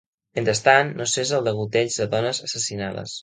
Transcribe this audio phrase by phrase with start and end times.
[0.37, 3.15] Mentrestant, no cessa el degoteig de dones assassinades.